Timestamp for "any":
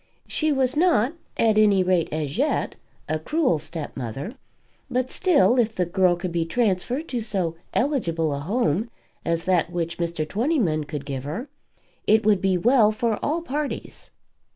1.59-1.83